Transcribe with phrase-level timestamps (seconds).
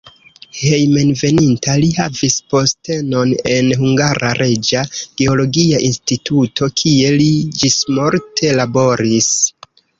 [0.59, 7.31] Hejmenveninta li havis postenon en "Hungara Reĝa Geologia Instituto", kie li
[7.63, 9.33] ĝismorte laboris.